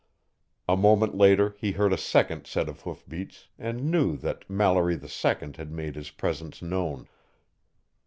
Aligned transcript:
A 0.67 0.75
moment 0.75 1.15
later 1.15 1.55
he 1.59 1.73
heard 1.73 1.93
a 1.93 1.95
second 1.99 2.47
set 2.47 2.67
of 2.67 2.81
hoofbeats 2.81 3.49
and 3.59 3.91
knew 3.91 4.17
that 4.17 4.49
Mallory 4.49 4.95
II 4.95 5.35
had 5.55 5.71
made 5.71 5.95
his 5.95 6.09
presence 6.09 6.59
known. 6.59 7.07